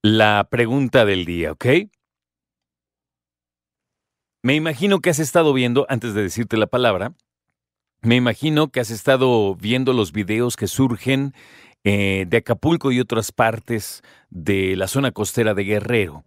[0.00, 1.66] la pregunta del día, ¿ok?
[4.44, 7.14] Me imagino que has estado viendo, antes de decirte la palabra,
[8.00, 11.34] me imagino que has estado viendo los videos que surgen
[11.82, 16.24] eh, de Acapulco y otras partes de la zona costera de Guerrero.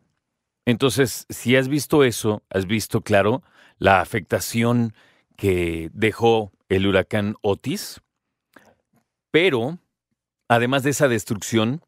[0.65, 3.43] Entonces, si has visto eso, has visto, claro,
[3.77, 4.93] la afectación
[5.35, 8.01] que dejó el huracán Otis,
[9.31, 9.79] pero,
[10.47, 11.83] además de esa destrucción,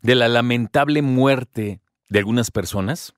[0.00, 3.14] de la lamentable muerte de algunas personas,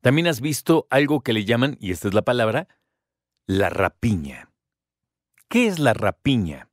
[0.00, 2.68] también has visto algo que le llaman, y esta es la palabra,
[3.46, 4.50] la rapiña.
[5.48, 6.68] ¿Qué es la rapiña?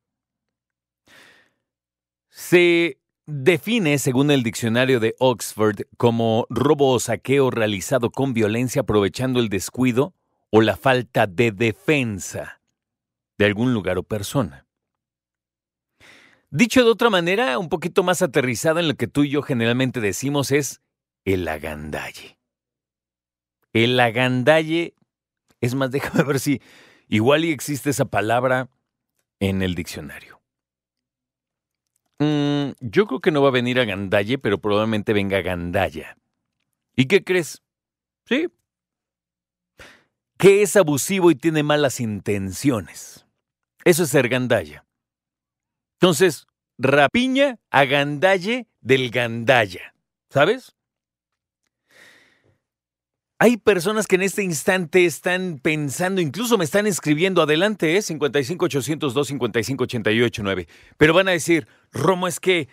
[2.28, 9.40] Se define, según el diccionario de Oxford, como robo o saqueo realizado con violencia aprovechando
[9.40, 10.14] el descuido
[10.50, 12.60] o la falta de defensa
[13.38, 14.66] de algún lugar o persona.
[16.50, 20.00] Dicho de otra manera, un poquito más aterrizada en lo que tú y yo generalmente
[20.00, 20.80] decimos es
[21.24, 22.38] el agandalle.
[23.72, 24.94] El agandalle,
[25.60, 26.62] es más, déjame ver si
[27.08, 28.68] igual y existe esa palabra
[29.40, 30.43] en el diccionario.
[32.86, 36.18] Yo creo que no va a venir agandalle, pero probablemente venga gandalla.
[36.94, 37.62] ¿Y qué crees?
[38.26, 38.48] Sí.
[40.36, 43.26] Que es abusivo y tiene malas intenciones.
[43.86, 44.84] Eso es ser gandalla.
[45.94, 46.46] Entonces,
[46.76, 49.94] rapiña a gandalle del gandalla.
[50.28, 50.76] ¿Sabes?
[53.38, 58.02] Hay personas que en este instante están pensando, incluso me están escribiendo adelante, ¿eh?
[58.02, 60.68] 55 802 55 88 9.
[60.96, 62.68] Pero van a decir, Romo, es que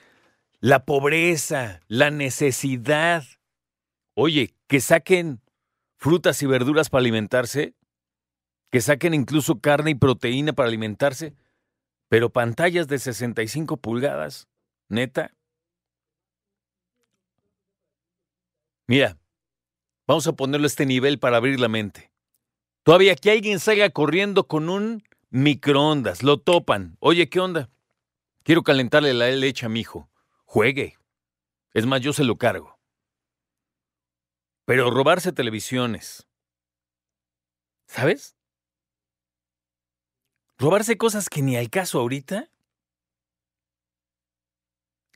[0.60, 3.24] la pobreza, la necesidad.
[4.14, 5.42] Oye, que saquen
[5.98, 7.74] frutas y verduras para alimentarse,
[8.70, 11.34] que saquen incluso carne y proteína para alimentarse,
[12.08, 14.48] pero pantallas de 65 pulgadas,
[14.90, 15.34] neta.
[18.88, 19.18] Mira,
[20.08, 22.12] Vamos a ponerlo a este nivel para abrir la mente.
[22.84, 26.98] Todavía que alguien salga corriendo con un microondas, lo topan.
[27.00, 27.70] Oye, ¿qué onda?
[28.44, 30.10] Quiero calentarle la leche a mi hijo.
[30.46, 30.98] Juegue.
[31.74, 32.80] Es más, yo se lo cargo.
[34.66, 36.28] Pero robarse televisiones.
[37.88, 38.36] ¿Sabes?
[40.58, 42.50] Robarse cosas que ni al caso ahorita.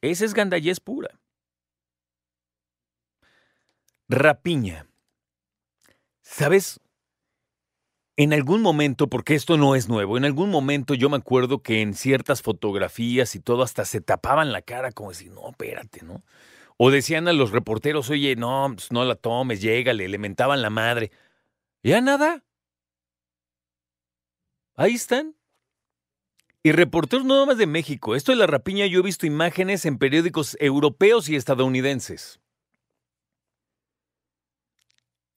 [0.02, 1.20] Esa es gandallez pura.
[4.08, 4.88] Rapiña.
[6.22, 6.80] ¿Sabes?
[8.18, 11.82] En algún momento, porque esto no es nuevo, en algún momento yo me acuerdo que
[11.82, 16.22] en ciertas fotografías y todo hasta se tapaban la cara como si, no, espérate, ¿no?
[16.78, 20.70] O decían a los reporteros, oye, no, pues no la tomes, llégale, le mentaban la
[20.70, 21.12] madre.
[21.84, 22.44] Ya nada.
[24.76, 25.36] Ahí están.
[26.64, 28.16] Y reporteros no más de México.
[28.16, 32.40] Esto de la rapiña yo he visto imágenes en periódicos europeos y estadounidenses.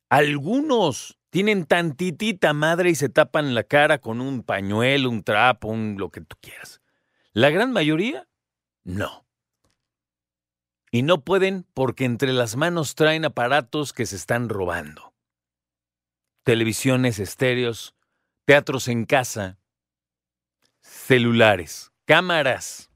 [0.08, 5.96] Algunos tienen tantitita madre y se tapan la cara con un pañuelo, un trapo, un
[5.98, 6.80] lo que tú quieras.
[7.32, 8.28] La gran mayoría,
[8.84, 9.26] no.
[10.90, 15.14] Y no pueden porque entre las manos traen aparatos que se están robando.
[16.44, 17.94] Televisiones, estéreos,
[18.46, 19.58] teatros en casa,
[20.80, 22.90] celulares, cámaras.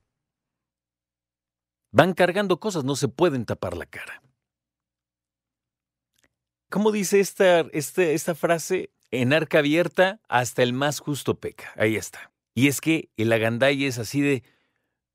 [1.90, 4.22] Van cargando cosas, no se pueden tapar la cara.
[6.72, 8.90] ¿Cómo dice esta, este, esta frase?
[9.10, 11.70] En arca abierta, hasta el más justo peca.
[11.76, 12.32] Ahí está.
[12.54, 14.42] Y es que el agandai es así de,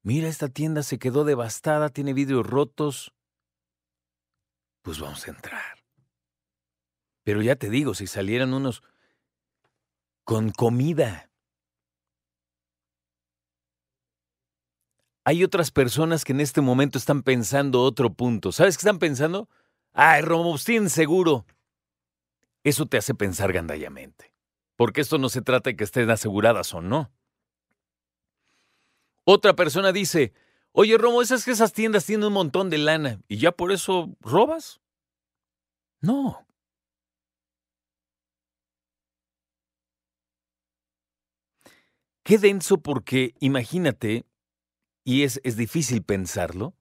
[0.04, 3.12] mira, esta tienda se quedó devastada, tiene vidrios rotos.
[4.84, 5.84] Pues vamos a entrar.
[7.24, 8.84] Pero ya te digo, si salieran unos
[10.26, 11.32] con comida.
[15.26, 18.52] Hay otras personas que en este momento están pensando otro punto.
[18.52, 19.50] ¿Sabes qué están pensando?
[20.00, 21.48] Ay, Romostín, seguro.
[22.64, 24.32] Eso te hace pensar gandallamente.
[24.76, 27.12] Porque esto no se trata de que estén aseguradas o no.
[29.24, 30.34] Otra persona dice,
[30.72, 34.16] oye Romo, esas que esas tiendas tienen un montón de lana y ya por eso
[34.22, 34.80] robas.
[36.00, 36.46] No.
[42.22, 44.28] Qué denso porque imagínate,
[45.04, 46.76] y es, es difícil pensarlo,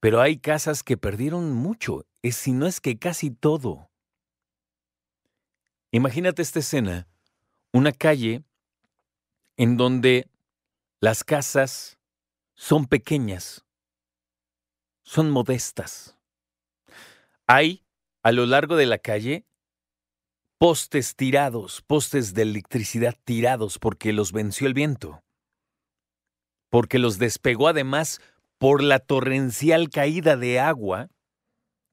[0.00, 3.90] pero hay casas que perdieron mucho, es si no es que casi todo.
[5.90, 7.08] Imagínate esta escena,
[7.72, 8.44] una calle
[9.56, 10.28] en donde
[11.00, 11.98] las casas
[12.54, 13.64] son pequeñas,
[15.02, 16.16] son modestas.
[17.46, 17.84] Hay
[18.22, 19.46] a lo largo de la calle
[20.58, 25.22] postes tirados, postes de electricidad tirados porque los venció el viento,
[26.68, 28.20] porque los despegó además
[28.58, 31.08] por la torrencial caída de agua,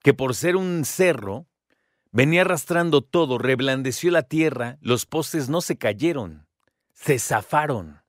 [0.02, 1.48] que por ser un cerro,
[2.12, 6.48] venía arrastrando todo, reblandeció la tierra, los postes no se cayeron,
[6.94, 8.02] se zafaron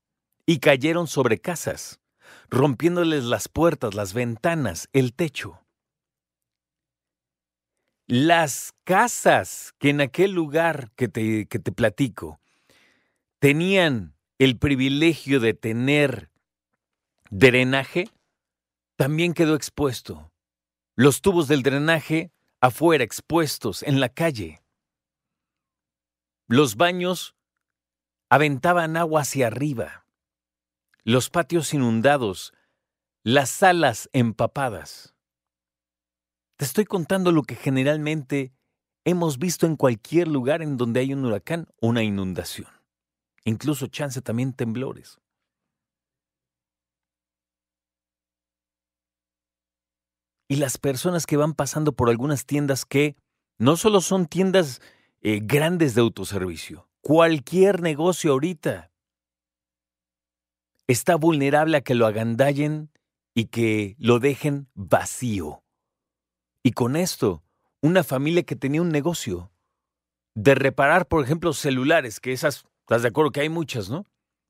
[0.47, 2.00] y cayeron sobre casas,
[2.49, 5.61] rompiéndoles las puertas, las ventanas, el techo.
[8.06, 12.41] Las casas que en aquel lugar que te, que te platico
[13.41, 16.31] tenían el privilegio de tener
[17.31, 18.08] drenaje,
[18.96, 20.32] también quedó expuesto.
[20.96, 24.62] Los tubos del drenaje afuera expuestos en la calle.
[26.48, 27.37] Los baños
[28.31, 30.06] aventaban agua hacia arriba.
[31.04, 32.52] Los patios inundados,
[33.22, 35.14] las salas empapadas.
[36.56, 38.54] Te estoy contando lo que generalmente
[39.04, 42.70] hemos visto en cualquier lugar en donde hay un huracán, una inundación.
[43.44, 45.20] Incluso chance también temblores.
[50.48, 53.16] Y las personas que van pasando por algunas tiendas que
[53.58, 54.81] no solo son tiendas
[55.22, 58.90] eh, grandes de autoservicio, cualquier negocio ahorita
[60.87, 62.90] está vulnerable a que lo agandallen
[63.34, 65.62] y que lo dejen vacío.
[66.62, 67.43] Y con esto,
[67.81, 69.50] una familia que tenía un negocio
[70.34, 74.04] de reparar, por ejemplo, celulares, que esas, estás de acuerdo que hay muchas, ¿no?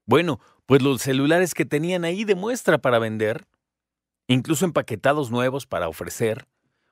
[0.04, 3.46] Bueno, pues los celulares que tenían ahí de muestra para vender,
[4.26, 6.48] incluso empaquetados nuevos para ofrecer,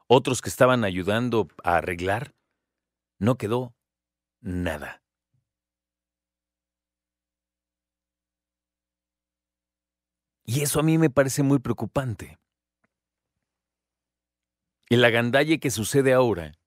[0.06, 2.34] otros que estaban ayudando a arreglar,
[3.18, 3.74] no quedó
[4.40, 5.02] nada.
[10.46, 12.38] Y eso a mí me parece muy preocupante.
[14.90, 16.58] El agandalle que sucede ahora,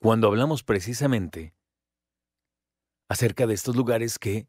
[0.00, 1.54] cuando hablamos precisamente
[3.08, 4.48] acerca de estos lugares que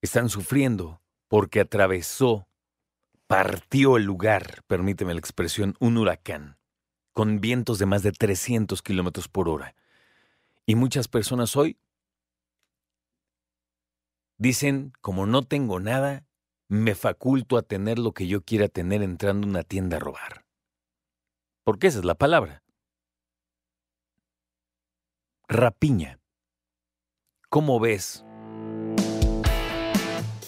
[0.00, 2.48] están sufriendo porque atravesó,
[3.32, 6.58] partió el lugar, permíteme la expresión, un huracán,
[7.14, 9.74] con vientos de más de 300 kilómetros por hora.
[10.66, 11.78] Y muchas personas hoy
[14.36, 16.26] dicen, como no tengo nada,
[16.68, 20.44] me faculto a tener lo que yo quiera tener entrando a una tienda a robar
[21.64, 22.62] porque esa es la palabra.
[25.48, 26.18] Rapiña.
[27.48, 28.24] ¿Cómo ves?